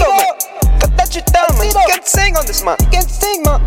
[0.00, 0.96] Despacito, man.
[0.96, 1.66] Got you down, man.
[1.66, 2.76] You can't sing on this, man.
[2.80, 3.60] You can't sing, man.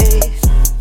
[0.00, 0.32] Hey,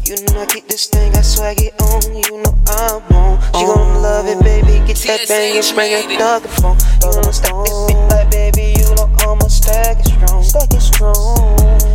[0.06, 2.16] you know I get this thing, I swag it on.
[2.16, 3.42] You know I'm on.
[3.54, 4.86] She gon' love it, baby.
[4.86, 6.78] Get that thing and spring it dog the phone.
[7.02, 8.76] You know stack this beat like baby.
[8.80, 10.44] You know I'ma stack it strong.
[10.44, 11.95] Stack it strong.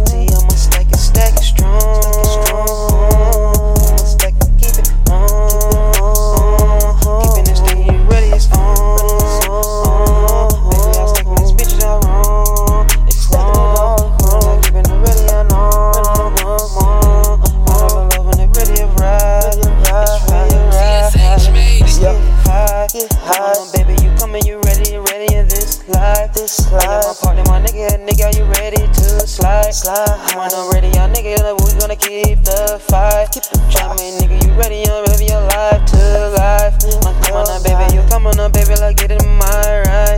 [26.87, 27.03] Life.
[27.05, 27.37] This life.
[27.37, 29.75] I got my partner, my nigga, nigga, you ready to slide?
[29.75, 30.37] Slide.
[30.37, 33.29] On, I'm ready, y'all nigga, we gonna keep the fight.
[33.33, 33.99] Keep the fight.
[33.99, 36.79] me, nigga, you ready, I'm ready, your life to life.
[37.27, 40.10] Come on, now, baby, you come on, now, baby, like get in my right.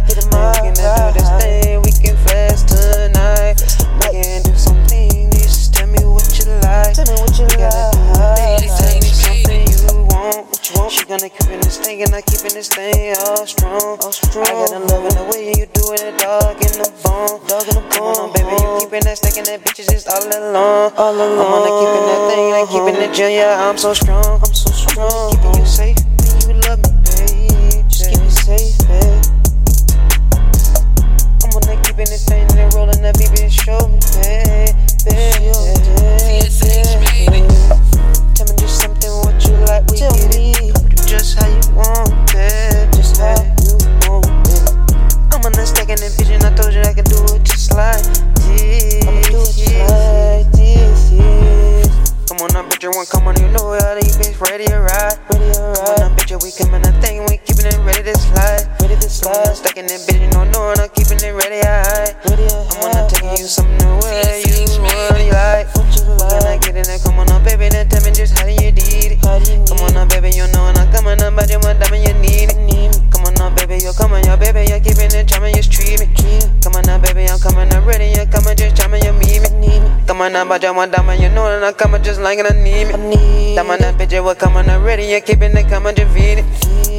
[12.03, 13.99] And I keeping this thing all strong.
[14.03, 14.47] All strong.
[14.47, 17.39] I got a love in the way you doing it, dog in the bone.
[17.47, 18.17] Dog in the bone.
[18.19, 20.93] On, baby, you keeping that stack and that bitches just all alone.
[20.99, 21.39] All alone.
[21.39, 23.31] I'm on keeping that thing and keeping it gel.
[23.31, 24.41] Yeah, I'm so strong.
[24.43, 25.31] I'm so strong.
[25.31, 27.87] Keeping you safe when you love me, babe.
[27.87, 29.23] Just keep me safe, babe.
[31.47, 34.42] I'm on that keeping this thing and rolling that baby show me, babe.
[52.57, 55.19] On now, bitch, you want come on, you know how to bitch ready to ride.
[55.33, 55.77] Ready to ride.
[55.77, 58.69] Come on now, bitch, we coming that thing, we keeping it ready to slide.
[58.81, 59.57] Ready to slide.
[59.57, 61.82] Stacking that bitch, you know, no, I'm keeping it ready high.
[80.23, 80.29] Me.
[80.29, 82.47] Come on now, but you want that, you know, and I'm coming, just like it,
[82.47, 83.55] I need me.
[83.57, 86.47] That man, that bitch, you coming, I'm ready, you're keeping it, coming, just feed it.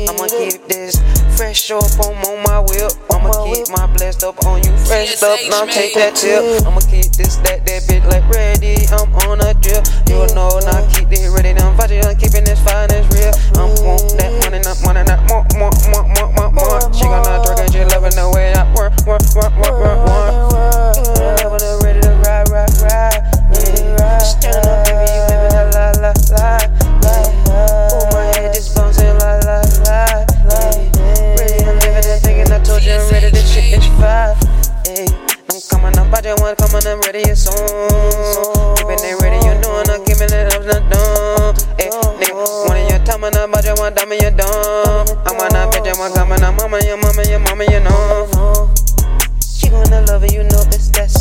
[0.10, 1.00] I'ma keep this
[1.38, 2.92] fresh up on, on my whip.
[3.12, 6.68] I'ma keep my blessed up on you, fresh up, now take that tip.
[6.68, 8.84] I'ma keep this, that, that bitch like ready.
[8.92, 9.88] I'm on a drip.
[10.12, 11.56] You know, now keep it ready.
[11.56, 11.73] I'm
[36.74, 38.76] one coming, I'm ready, it's on.
[38.78, 41.56] Keeping it ready, you know, and I'm keeping it up, not done.
[41.80, 45.08] Eh, hey, nigga, one of your time, and I'm about to one diamond, you done.
[45.26, 48.74] I'm on that bitch, I'm coming, I'm mama, your mama, your mama, you know.
[49.42, 51.12] She gonna love it, you know it's that